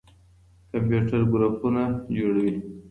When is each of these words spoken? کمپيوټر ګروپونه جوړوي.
کمپيوټر 0.71 1.21
ګروپونه 1.33 1.83
جوړوي. 2.15 2.53